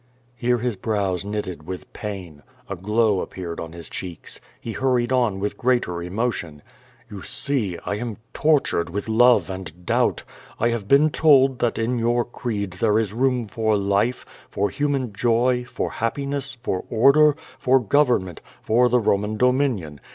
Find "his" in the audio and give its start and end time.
0.57-0.77, 3.73-3.87